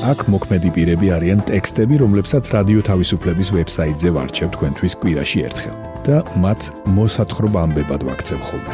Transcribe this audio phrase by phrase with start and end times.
[0.00, 5.76] აქ მოქმედი პირები არიან ტექსტები, რომლებსაც რადიო თავისუფლების ვებსაიტზე ვარჩევ თქვენთვის კვირაში ერთხელ
[6.08, 6.60] და მათ
[6.96, 8.72] მოსათხრობ ამბებად ვაქცევ ხოლმე.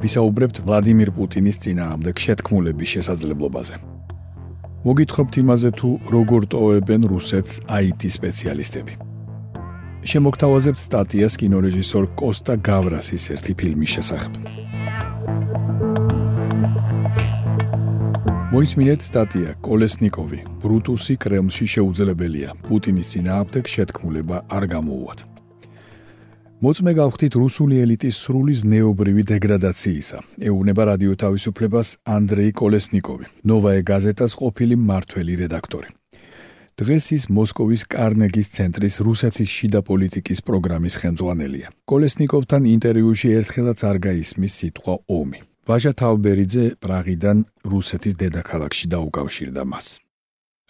[0.00, 3.99] ვისაუბრებთ ვლადიმირ პუტინის წინააღმდეგ შეთქმულების შესაძლებლობაზე.
[4.80, 8.94] მოგითხობთ იმაზე თუ როგორ ტოვებენ რუსეთს IT სპეციალისტები.
[10.08, 14.32] შემოგთავაზებთ სტატიას კინორეჟისორ კოსტა გავრასის ერთი ფილმის შესახებ.
[18.56, 25.29] მოისმინეთ სტატია კოლესნიკოვი ბრუტუსი კრემლში შეუძლებელია პუტინის წინააღმდეგ შეთქმულება არ გამოუვათ.
[26.60, 30.18] მოწმე გავხდით რუსული ელიტის სრული ზნეობრივი დეგრადაციისა.
[30.44, 35.88] ეუბნება რადიო თავისუფლებას ანდრეი კოლესნიკოვი, ნოვაე გაზეტას ყოფილი მართველი რედაქტორი.
[36.80, 41.68] დღეს ის მოსკოვის კარნეგის ცენტრის რუსეთის შიდა პოლიტიკის პროგრამის ხელმძღვანელია.
[41.88, 45.40] კოლესნიკოვთან ინტერვიუში ერთხელაც არ გაისმის სიტყვა ომი.
[45.64, 47.36] ვაჟა თავბერიძე პრაღიდან
[47.72, 49.86] რუსეთის დედაქალაქში დაუკავშირდა მას.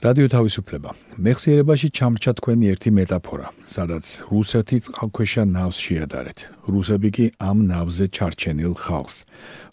[0.01, 0.91] რადიო თავისუფლება.
[1.21, 6.39] მეხსიერებაში ჩამრჩა თქვენი ერთი მეტაფორა, სადაც რუსეთი წყალქვეშა ნავს შეადარეთ.
[6.73, 9.17] რუსები კი ამ ნავზე ჩარჩენილ ხალხს,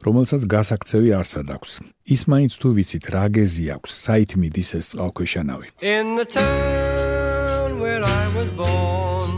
[0.04, 1.72] რომელსაც გასაქცევი არსად აქვს.
[2.12, 5.68] ის მაინც თუ ვიცით, რა გეზი აქვს, საით მიდის ეს წყალქვეშა ნავი.
[5.80, 9.32] In the town where I was born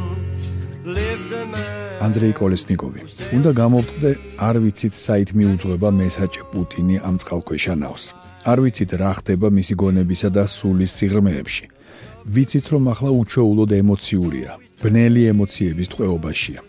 [0.86, 3.02] lived a man ანდრეი კოლესნიკოვი.
[3.36, 4.12] უნდა გამოვთქვე,
[4.48, 8.06] არ ვიცით საით მიუძღვება მესაჭ პუტინი ამ წყალქვეშა ნავს.
[8.52, 11.66] არ ვიცით რა ხდება მისი გონებისა და სულის სიღრმეებში.
[12.34, 16.69] ვიცით რომ ახლა უჩვეულოდ ემოციურია, ბნელი ემოციების ტყვეობაშია.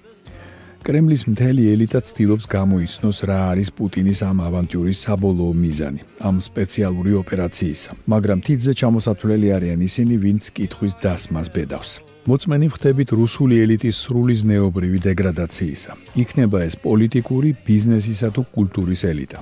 [0.80, 7.90] კრემლის მთელი ელიტა ცდილობს გამოიცნოს რა არის პუტინის ამ ავანტიურის საბოლოო მიზანი, ამ სპეციალური ოპერაციისა,
[8.12, 11.90] მაგრამ თითზე ჩამოსათვლელი არიან ისინი, ვინც კითხვის დასმას ბედავს.
[12.24, 15.92] მოწმენი ხდებით რუსული ელიტის სრული ზნეობრივი დეგრადაციისა.
[16.16, 19.40] იქნება ეს პოლიტიკური, ბიზნესისა თუ კულტურის ელიტა.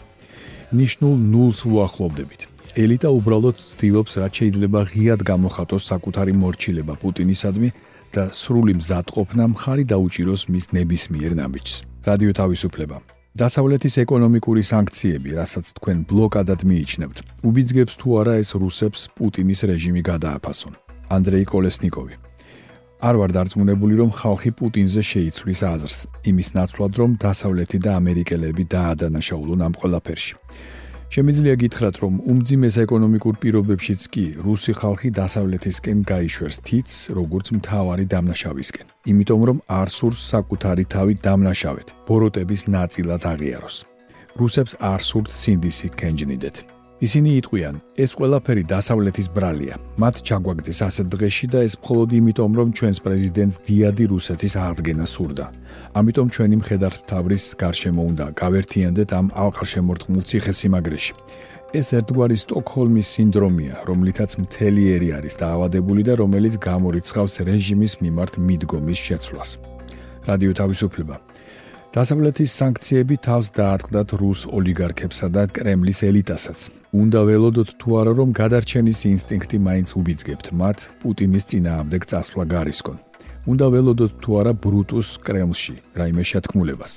[0.75, 2.41] ნიშნულ ნულს უახლოვდებით.
[2.78, 7.69] ელიტა უბრალოდ ცდილობს რაც შეიძლება ღიად გამოხატოს საკუთარი მორჩილება პუტინისადმი
[8.19, 11.75] და სრული მზადყოფნა მხარი დაუჭიროს მის ნებისმიერ ნაბიჯს.
[12.09, 12.97] რადიო თავისუფლება.
[13.39, 20.73] დასავლეთის ეკონომიკური სანქციები, რასაც თქვენ ბლოკადად მიიჩნევთ, უბიძგებს თუ არა ეს რუსებს პუტინის რეჟიმი გადააფასონ.
[21.15, 22.15] ანდრეი კოლესნიკოვი
[22.99, 25.99] არ ვარ დარწმუნებული, რომ ხალხი პუტინზე შეიცვლის აზრს,
[26.31, 30.35] იმის ნაცვლად, რომ დასავლეთი და ამერიკელები დაადანაშაულონ ამ ყველაფერში.
[31.08, 36.88] შემიძლია გითხრათ, რომ უმძიმეს ეკონომიკურ პირობებშიც კი რუსი ხალხი დასავლეთისკენ გაიშვერს თიც,
[37.19, 38.86] როგორც მთავარი დამნაშავისკენ.
[39.12, 43.76] იმიტომ რომ არ სურს საკუთარი თავი დამნაშავეთ, ბოროტების ნაწილად აღიაროს.
[44.36, 46.78] რუსებს არ სურთ სინდისი კენჯნიდეთ.
[46.98, 49.75] ისინი იტყვიან, ეს ყველაფერი დასავლეთის ბრალია.
[50.03, 55.47] მათ ჩაგვაგდეს ასეთ დღეში და ეს მხოლოდ იმიტომ, რომ ჩვენს პრეზიდენტს დიადი რუსეთის აღდგენა სურდა.
[55.94, 61.14] ამიტომ ჩვენი მხედართ თავრის გარშემო უნდა გავერთიანდეთ ამ ალყაშემორტყმულ ციხესიმაგრეში.
[61.78, 68.98] ეს ერთგვარი სტოკჰოლმის სინდრომია, რომლითაც მთელი ერი არის დაავადებული და რომელიც გამორიცხავს რეჟიმის მიმართ მიდგომის
[69.06, 69.50] შეცვლას.
[70.28, 71.28] რადიო თავისუფლება
[71.88, 76.69] დასავლეთის სანქციები თავს დაატყდათ რუს ოლიგარქებსა და კრემლის ელიტასაც.
[76.93, 82.99] უნდა ველოდოთ თუ არა რომ გადარჩენის ინსტინქტი მაინც უბიძგებთ მათ პუტინის წინააღმდეგ წასვლა გარისკონ.
[83.53, 86.93] უნდა ველოდოთ თუ არა ბრუტუს კრემლში რაიმე შეთქმულებას.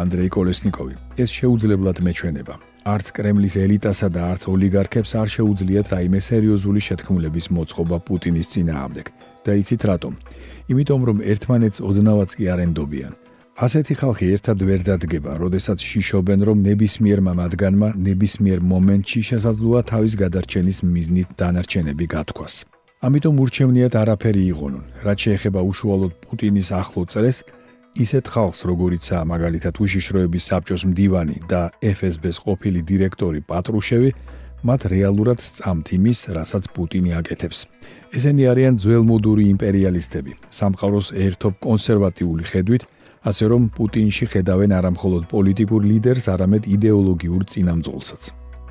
[0.00, 2.54] ანდრეი კოლესნიკოვი ეს შეუძლებლად მეჩვენება.
[2.94, 9.06] არც კრემლის ელიტასა და არც ოლიგარქებს არ შეუძლიათ რაიმე სერიოზული შეთქმულების მოწყობა პუტინის წინააღმდეგ.
[9.44, 10.12] და იცით რატომ?
[10.72, 13.12] იმიტომ რომ ერთმანეთს ოდნავაც კი არ ენდობიან.
[13.60, 20.78] ასეთი ხალხი ერთად ვერ დადგება, როდესაც შიშობენ, რომ ნებისმიერ მამადგანმა ნებისმიერ მომენტში შესაძლოა თავის გადარჩენის
[20.80, 22.54] მიზნით დანარჩენები გათქვას.
[23.04, 27.36] ამიტომ ურჩევნიათ არაფერი იღონონ, რაც შეეხება უშუალოდ პუტინის ახლო წრეს,
[28.00, 34.10] ისეთ ხალხს, როგორიცაა მაგალითად უშიშროების საბჭოს მდივანი და FSB-ს ყოფილი დირექტორი პატრუშევი,
[34.64, 37.58] მათ რეალურად სწამთ იმის, რასაც პუტინი აკეთებს.
[38.16, 42.82] ესენი არიან ძველმოდური იმპერიალისტები, სამყაროს ერთობ კონსერვატიული ხედვით
[43.20, 48.22] ასე რომ პუტინში ხედავენ არამხოლოდ პოლიტიკურ ლიდერს, არამედ იდეოლოგიურ წინამძღოლსაც.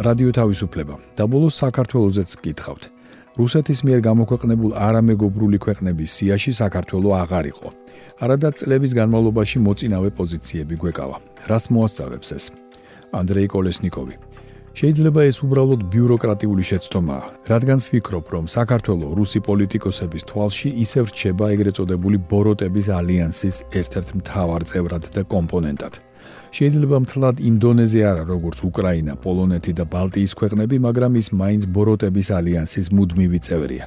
[0.05, 0.95] რადიო თავისუფლება.
[1.17, 2.83] და ბოლოს საქართველოსეც გითხავთ.
[3.39, 7.67] რუსეთის მიერ გამოქვეყნებულ არამეგობრული ქვეყნების სიაში საქართველოს აღარ იყო.
[8.23, 11.17] არადა წლების განმავლობაში მოწინავე პოზიციები გვეკავა.
[11.49, 12.45] რას მოასწავებს ეს?
[13.13, 14.15] ანდრეი კოლესნიკოვი
[14.79, 21.75] შეიძლება ეს უბრალოდ ბიუროკრატიული შეცდომაა, რადგან ვფიქრობ, რომ საქართველოს რუსი პოლიტიკოსების თვალში ისევ რჩება ეგრეთ
[21.79, 25.93] წოდებული ბოროტების ალიანსის ერთ-ერთ მთავარ წევრად და კომპონენტად.
[26.55, 32.27] შეიძლება მთლად იმ დონეზე არა, როგორც უკრაინა, პოლონეთი და ბალტიის ქვეყნები, მაგრამ ის მაინც ბოროტების
[32.39, 33.85] ალიანსის მუდმივი წევრია.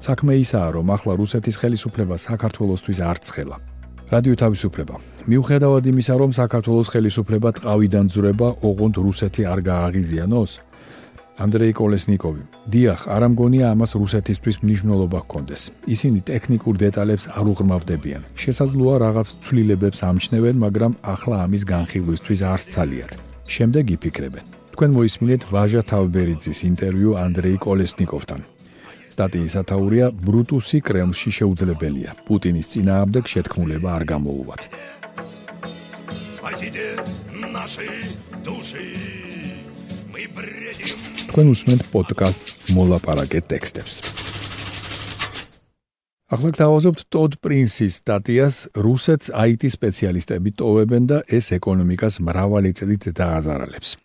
[0.00, 3.56] საქმე ისაა, რომ ახლა რუსეთის ხელისუფლება საქართველოსთვის არ ცხელა.
[4.08, 4.94] რადიო თავისუფლება.
[5.30, 10.52] მიუხედავად იმისა, რომ საქართველოს ხელისუფლება ტყავიდან ძრება, ოღონდ რუსეთი არ გააღიზიანოს.
[11.44, 12.42] ანდრეი კოლესნიკოვი.
[12.72, 15.62] დიახ, არ ამგონია ამას რუსეთისთვის მნიშვნელობა ჰქონდეს.
[15.94, 18.22] ისინი ტექნიკურ დეტალებს არ უღრმავდებიან.
[18.42, 23.12] შესაძლოა რაღაც ცვლილებებს ამჩნევენ, მაგრამ ახლა ამის განხილვისთვის არ სწალიათ.
[23.54, 24.44] შემდეგ იფიქრებენ.
[24.74, 28.40] თქვენ მოისმინეთ ვაჟა თავბერიძის ინტერვიუ ანდრეი კოლესნიკოვთან.
[29.14, 32.10] სტატიის ათაურია ბრუტუსი კრემლში შეუძლებელია.
[32.26, 34.62] პუტინის წინააღმდეგ შეთქმულება არ გამოუვათ.
[41.30, 43.94] თქვენ უსმენთ პოდკასტს მოლაპარაკე ტექსტებს.
[46.30, 48.56] ახლა გთავაზობთ ტოდ პრინსის სტატიას
[48.86, 53.98] რუსეთს IT სპეციალისტები ტოვებენ და ეს ეკონომიკას მრავალი წლით დააზარალებს.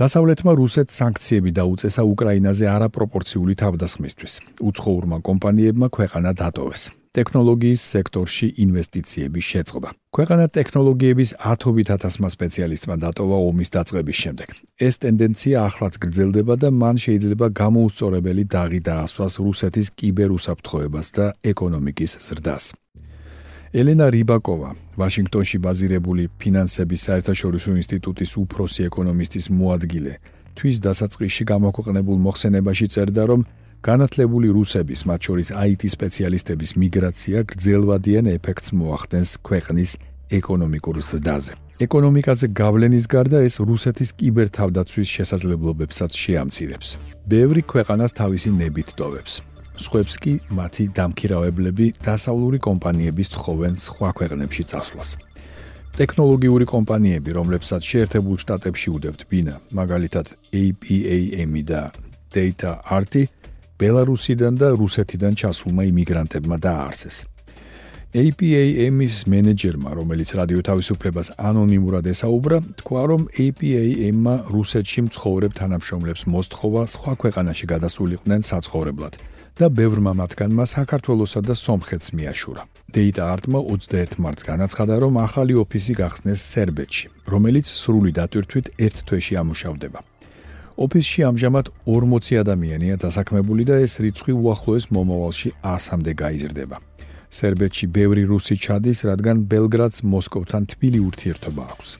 [0.00, 4.32] დასავლეთმა რუსეთს სანქციები დაუწესა უკრაინაზე არაპროპორციული თავდასხმისთვის.
[4.68, 7.03] უცხოურმა კომპანიებმა ქვეყანა დატოვეს.
[7.14, 9.88] ტექნოლოგიის სექტორში ინვესტიციები შეწყდა.
[10.16, 14.48] ქვეყანა ტექნოლოგიების 10.000-მა სპეციალისტმა დატოვა ომის დაწყების შემდეგ.
[14.86, 22.64] ეს ტენდენცია ახლაც გრძელდება და მან შეიძლება გამოუსწორებელი დაღი დაასვას რუსეთის კიბერუსაფრთხოებას და ეკონომიკის ზრდას.
[23.80, 30.12] ელენა რიბაკოვა, ვაშინგტონში ბაზირებული ფინანსების საერთაშორისო ინსტიტუტის უფროსი ეკონომისტის მოადგილე,
[30.58, 33.40] თვის დასაწყისში გამოქვეყნებულ მოხსენებაში წერდა, რომ
[33.84, 39.90] განათლებული რუსების, მათ შორის IT სპეციალისტების მიგრაცია გრძელვადიან ეფექტს მოახდენს ქვეყნის
[40.38, 41.52] ეკონომიკურ ზრდაზე.
[41.84, 46.88] ეკონომიკაზე გავლენის გარდა ეს რუსეთის კიბერთავდაცვის შესაძლებლობებსაც შეამცირებს.
[47.28, 49.32] ბევრი ქვეყანას თავისი ნებით ტოვებს.
[49.76, 55.08] სხვებს კი მათი დამქირავებლები დასავლური კომპანიების თხოვენ სხვა ქვეყნებში წასვლას.
[56.00, 60.26] ტექნოლოგიური კომპანიები, რომლებსაც შეერთებულ შტატებში უდევთ ბინა, მაგალითად
[60.62, 61.82] APAM და
[62.34, 63.14] Data Art,
[63.80, 67.16] ბელარუსიდან და რუსეთიდან ჩასულმა იმიგრანტებმა დააარსეს.
[68.14, 77.12] APAM-ის მენეჯერმა, რომელიც რადიო თავისუფლებას ანონიმურად ესაუბრა, თქვა, რომ APAM-მა რუსეთში მცხოვრებ თანამშრომლებს მოსთხოვა სხვა
[77.22, 79.14] ქვეყანაში გადასულიყვნენ საცხოვრებლად.
[79.54, 82.62] და ბევრმა მათგანმა საქართველოსა და სომხეთს მიაშურა.
[82.90, 89.34] Data Art-მა 21 მარტს განაცხადა, რომ ახალი ოფისი გახსნეს სერბეთში, რომელიც სრული დატვირთვით ერთ თვეში
[89.42, 89.98] ამუშავდება.
[90.76, 96.76] ოფისში ამჟამად 40 ადამიანია დასაქმებული და ეს რიცხვი უახლოეს მომავალში 100-მდე გაიზრდება.
[97.34, 101.90] სერბეთში ბევრი რუსი ჩადის, რადგან ბელგრადს მოსკოვთან თბილი ურთიერთობა აქვს.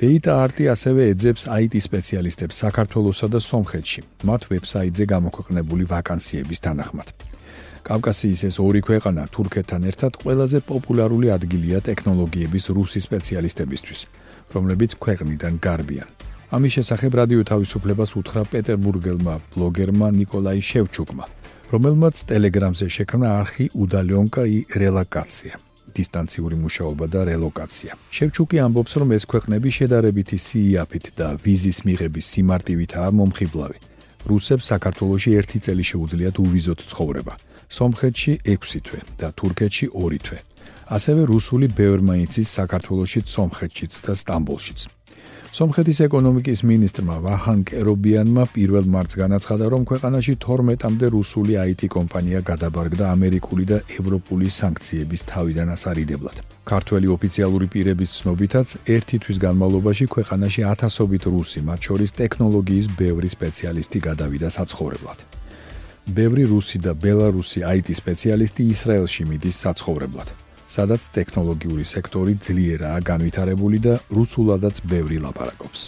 [0.00, 7.08] Data Art-ი ასევე ეძებს IT სპეციალისტებს საქართველოსა და სომხეთში, მათ ვებსაიტზე გამოქვეყნებული ვაკანსიების თანახმად.
[7.84, 14.00] კავკასიის ეს ორი ქვეყანა თურქეთთან ერთად ყველაზე პოპულარული ადგილია ტექნოლოგიების რუსი სპეციალისტებისთვის,
[14.54, 16.19] რომლებიც ქვეყნიდან გარბიან.
[16.50, 21.24] ამის შესახებ რადიო თავისუფლებას უთხრა პეტერბურგელმა ბლოგერმა ნიკოლაი შევჩუკმა,
[21.70, 25.54] რომელმაც ტელეგრამზე შექმნა არხი უდალიონკა и რელაკაცია.
[25.94, 27.92] დისტანციური მუშაობა და რელოკაცია.
[28.16, 33.78] შევჩუკი ამბობს, რომ ეს ქვეყნები შედარებითი სიაფით და ვიზის მიღების სიმარტივითაა მომხიბლავი.
[34.30, 37.34] რუსებს საქართველოში 1 წელი შეუძლიათ უვიზოთ ცხოვრება.
[37.70, 40.38] სომხეთში 6 თვე და თურქეთში 2 თვე.
[40.90, 44.80] ასევე რუსული ბევრმა იცის საქართველოშიც, სომხეთშიც და სტამბოლშიც.
[45.50, 53.08] სომხეთის ეკონომიკის ministrმა ვაჰან კერობიანმა 1 მარტს განაცხადა, რომ ქვეყანაში 12-მდე რუსული IT კომპანია გადაბარგდა
[53.10, 56.36] ამერიკული და ევროპული სანქციების თავიდან ასარიდებლად.
[56.70, 63.98] ქართველი ოფიციალური პირების ცნობითაც, ერთი თვის განმავლობაში ქვეყანაში ათასობით რუსი, მათ შორის ტექნოლოგიის ბევრი სპეციალისტი
[64.06, 65.18] გადავიდა საცხოვრებლად.
[66.14, 70.28] ბევრი რუსი და ბელარუსი IT სპეციალისტი ისრაელში მიდის საცხოვრებლად.
[70.70, 75.80] სადაც ტექნოლოგიური სექტორი ძლიერაა განვითარებული და რუსულადაც ბევრი ლაპარაკობს.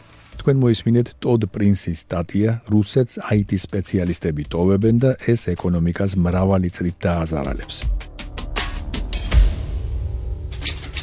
[0.43, 7.77] თქვენ მოისმინეთ ტოდ პრინსის სტატია რუსეთს IT სპეციალისტები ტოვებენ და ეს ეკონომიკას მრავალი წლით დააზარალებს.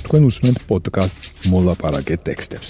[0.04, 2.70] თქვენ უსმენთ პოდკასტს მოლაპარაკე ტექსტებს.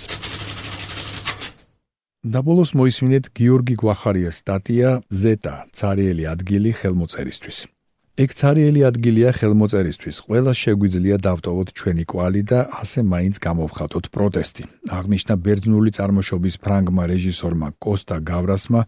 [2.19, 7.78] დაბოლოს მოისმინეთ გიორგი გვახარიას სტატია ზეტა цаრიელი ადგილი ხელმოწერისთვის.
[8.19, 10.15] ეგ цаრიელი ადგილია ხელმოწერისთვის.
[10.27, 14.63] ყველა შეგვიძლია დავტოვოთ ჩვენი კვალი და ასე მაინც გამოვხატოთ პროტესტი.
[14.91, 18.81] აღნიშნა ბერძნული წარმოშობის ფრანგმა რეჟისორმა კოსტა გავრასმა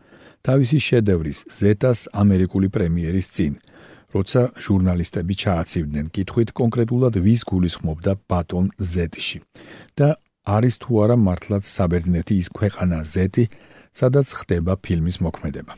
[0.44, 3.54] თავისი შედევრის ზეტას ამერიკული პრემიერის წინ,
[4.12, 9.40] როცა ჟურნალისტები ჩააცივდნენ კითხვით კონკრეტულად ვის გულისხმობდა ბატონ ზეტში
[9.96, 13.46] და არის თუ არა მართლაც საბერძნეთი ის ქვეყანა ზეტი,
[13.96, 15.74] სადაც ხდება ფილმის მოქმედება.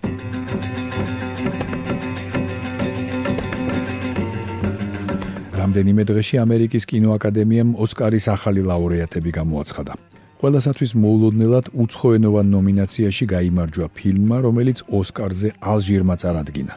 [5.63, 9.93] რამდენიმე დღეში ამერიკის კინოაკადემიამ ოსკარის ახალი ლაურეატები გამოაცხადა.
[10.43, 16.73] ყველასათვის მოულოდნელად უცხოენოვან ნომინაციაში გამოიმარჯვა ფილმმა, რომელიც ოსკარზე ალჟირმა წარადგინა.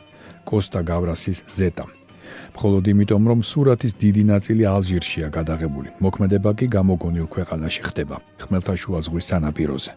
[0.47, 1.87] კოსტა გავრასის ზეტა.
[2.55, 9.27] მხოლოდ იმიტომ, რომ სურათის დიდი ნაწილი ალჟირშია გადაღებული, მოქმედება კი გამოგონილ ქვეყანაში ხდება, ხმელთაშუა ზღვის
[9.31, 9.93] სანაპიროზე.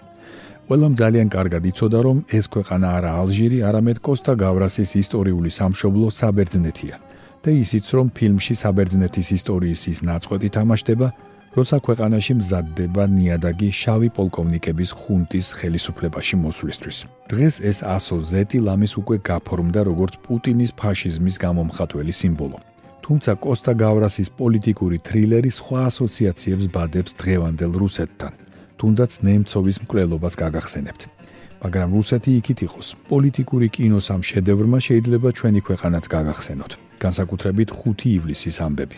[0.68, 6.96] ყველამ ძალიან კარგად იცოდა, რომ ეს ქვეყანა არა ალჟირი, არამედ კოსტა გავრასის ისტორიული სამშობლო საბერძნეთია.
[7.44, 11.08] და ისიც, რომ ფილმში საბერძნეთის ისტორიის ის ნაწყვეტი თამაშდება,
[11.58, 16.98] როცა ქვეყანაში მზადდება ნიადაგი შავი პოლკოვნიკების ხუნტის ხელისუფლებაში მოსვლისთვის.
[17.32, 22.60] დღეს ეს ასო ზეტი ლამის უკვე გაფორმდა როგორც პუტინის ფაშიზმის გამომხატველი სიმბოლო.
[23.04, 28.34] თუმცა კოსტა გავრასის პოლიტიკური თრილერი სხვა ასოციაციებს ბადებს დღევანდელ რუსეთთან.
[28.80, 31.02] თუნდაც ნემცოვის მკვლელობას გაგახსენებთ.
[31.64, 32.88] მაგრამ რუსეთი იქით იყოს.
[33.12, 36.72] პოლიტიკური კინოს ამ შედევრმა შეიძლება ჩვენი ქვეყანაც გაგახსენოთ.
[37.04, 38.98] განსაკუთრებით 5 ივლისის ამბები.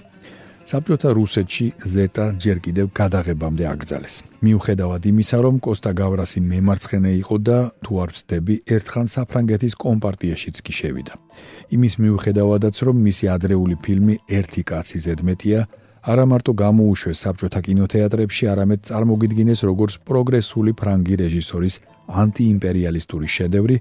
[0.61, 4.15] საბჭოთა რუსეთში ზეტა ჯერ კიდევ გადაღებამდე აკრძალეს.
[4.45, 10.73] მიუხედავად იმისა, რომ კოსტა გავრასი მემარცხენე იყო და თუ არ ვცდები, ერთხან საფრანგეთის კომპარტიაშიც კი
[10.79, 11.13] შევიდა.
[11.75, 15.59] იმის მიუხედავადაც, რომ მისი ადრეული ფილმი ერთი კაცი ზედმეტია,
[16.01, 21.75] არა მარტო გამოუშვეს საბჭოთა კინოთეატრებში, არამედ წარმოგიდგინეს როგორც პროგრესული ფრანგი რეჟისორის
[22.07, 23.77] ანტიიმპერიალისტური შედევრი,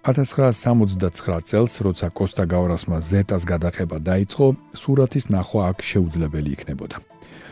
[0.00, 4.46] 1969 წელს, როცა კოსტა გავრასმა ზეტას გადაღება დაიწყო,
[4.80, 6.96] სურათის ნახვა აქ შეუძლებელი იქნებოდა.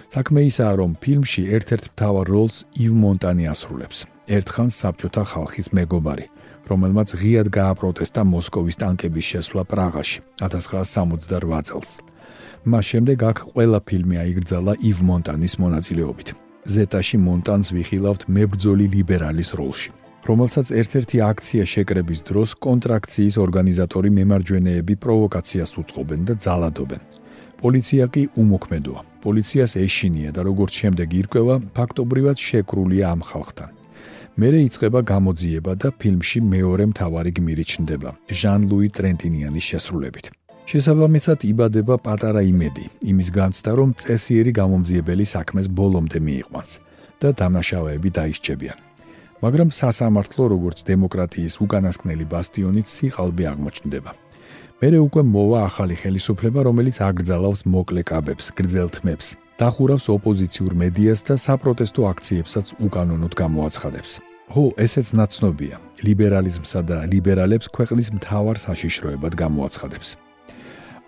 [0.09, 6.25] საქმე ისაა, რომ ფილმში ერთ-ერთ მთავარ როლს ივ მონტანი ასრულებს, ერთხანს საბჭოთა ხალხის მეგობარი,
[6.71, 11.91] რომელმაც ღიად გააპროტესტა მოსკოვის ტანკების შესვლა პრაღაში 1968 წელს.
[12.65, 16.29] მას შემდეგ აქ ყველა ფილმი აიგრძალა ივ მონტანის მონაწილეობით.
[16.75, 19.98] ზეტაში მონტანს ვიხილავთ მებრძოლი ლიბერალის როლში.
[20.27, 27.03] რომელსაც ერთ-ერთი აქცია შეკრების დროს კონტრაქციის ორგანიზატორი მემარჯვენეები პროვოკაციას უწყობენ და ძალადობენ.
[27.63, 29.01] პოლიცია კი უმოქმედოა.
[29.25, 33.71] პოლიციას ეშინია და როგორც შემდეგ ირკვევა, ფაქტობრივად შეკრულია ამ ხალხთან.
[34.39, 40.27] მერე იწყება გამოძიება და ფილმში მეორე მთავარი გმირი ჩნდება, ჟან-ლუი ტრენტინიანის შესრულებით.
[40.71, 46.71] შესაბამისად იბადება პატარა იმედი, იმის განცდა, რომ წესიერი გამომძიებელი საქმეს ბოლომდე მიიყვანს
[47.21, 48.88] და დამნაშავეები დაისჭებიან.
[49.39, 54.11] მაგრამ სასამართლო როგორც დემოკრატიის უკანასკნელი ბასტიონი სიყალბე აღმოჩნდება.
[54.83, 59.27] მერე უკვე მოვა ახალი ხელისუფლება, რომელიც აკრძალავს მოკლე კაბებს, გრძელთმებს,
[59.59, 64.11] დახურავს ოპოზიციურ მედიას და საპროტესტო აქციებსაც უკანონოდ გამოაცხადებს.
[64.55, 65.77] ჰო, ესეც ნაცნობია.
[66.07, 70.09] ლიბერალიზმსა და ლიბერალებს ქვეყნის მთავარ საშიშროებად გამოაცხადებს.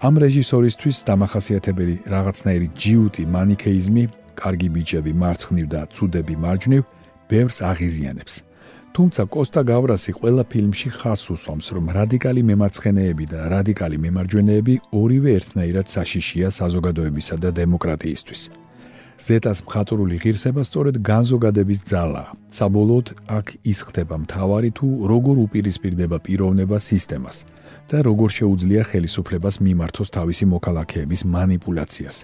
[0.07, 4.05] ამ რეჟისორისთვის დამახასიათებელი რაღაცნაირი ჯიუტი მანიქეიზმი,
[4.41, 6.83] კარგი ბიჭები მარცხნივ და ცუდები მარჯვნივ
[7.31, 8.35] ბევრს აღიზიანებს.
[8.91, 15.87] თუმცა კოსტა გავრასი ყველა ფილმში ხას უსვამს, რომ რადიკალი მემარცხენეები და რადიკალი მემარჯვენეები ორივე ერთნაირად
[15.95, 18.43] საშიშია საზოგადოებისა და დემოკრატიისთვის.
[19.21, 22.31] ზეტას მხატვრული ღირსება სწორედ განზოგადების ძალაა.
[22.57, 23.07] საბოლოოდ
[23.39, 27.37] აქ ის ხდება მთავარი თუ როგორ უპირისპირდება პიროვნება სისტემას
[27.91, 32.17] და როგორ შეუძლია ხელისუფლებას მიმართოს თავისი მოქალაქეების манипуляციას.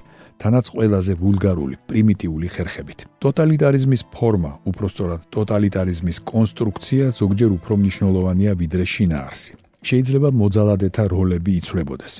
[0.42, 2.98] თანაც ყველაზე ვულგარული, პრიმიტიული ხერხებით.
[3.24, 9.52] ტოტალიტარიზმის ფორმა, უпроსწორად ტოტალიტარიზმის კონსტრუქცია ზოგჯერ უფრო მნიშვნელოვანია ვიდრე შინაარსი.
[9.88, 12.14] შეიძლება მოძალადეთა როლები იცვლებოდეს.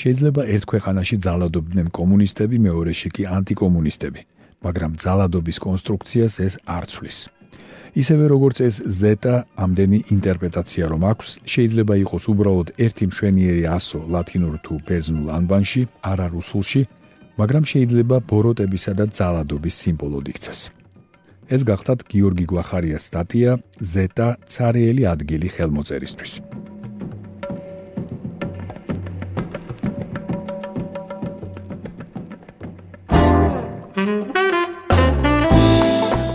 [0.00, 4.20] შეიძლება ერთ ქვეყანაში ძალადობდნენ კომუნისტები, მეორეში კი ანტიკომუნისტები,
[4.64, 7.18] მაგრამ ძალადობის კონსტრუქციას ეს არ ცვლის.
[8.00, 9.34] ისევე როგორც ეს ზეტა
[9.64, 16.26] ამდენი ინტერპრეტაცია რომ აქვს, შეიძლება იყოს უბრალოდ ერთი მშვენიერი ასო ლათინურ თუ ბერძნულ ანბანში, არა
[16.30, 16.82] რუსულში,
[17.40, 20.60] მაგრამ შეიძლება ბოროტებისა და ძალადობის სიმბოლოდ იქცეს.
[21.54, 23.50] ეს გახლავთ გიორგი გვახარიას სტატია
[23.92, 26.32] ზეტა цаრიელი ადგილი ხელმოწერისთვის.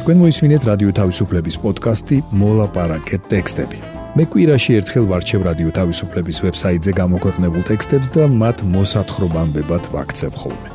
[0.06, 3.80] თქვენ მოისმინეთ რადიო თავისუფლების პოდკასტი მოლაპარაკე ტექსტები.
[4.18, 9.62] მე კვირაში ერთხელ ვარჩევ რადიო თავისუფლების ვებსაიტზე გამოქვეყნებულ ტექსტებს და მათ მოსათხრობამდე
[9.96, 10.75] ვაქცევ ხოლმე.